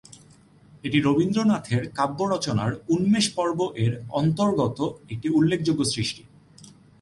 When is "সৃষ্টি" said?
5.85-6.23